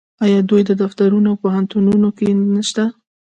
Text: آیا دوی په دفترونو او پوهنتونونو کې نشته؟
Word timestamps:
آیا 0.23 0.39
دوی 0.49 0.61
په 0.69 0.73
دفترونو 0.81 1.27
او 1.31 1.39
پوهنتونونو 1.43 2.07
کې 2.17 2.27
نشته؟ 2.55 2.83